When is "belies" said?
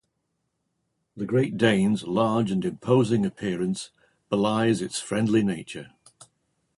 4.29-4.81